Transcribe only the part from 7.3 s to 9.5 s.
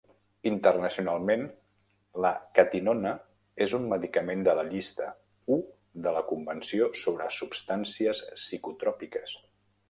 substàncies psicotròpiques.